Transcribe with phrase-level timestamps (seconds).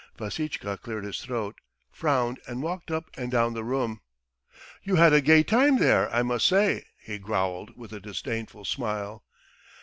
[0.17, 1.59] Vassitchka cleared his throat,
[1.91, 4.01] frowned, and walked up and down the room.
[4.81, 9.23] "You had a gay time there, I must say," he growled with a disdainful smile.